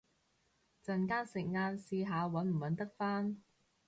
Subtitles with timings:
[0.03, 0.09] 陣間食
[1.41, 3.37] 晏試下搵唔搵得返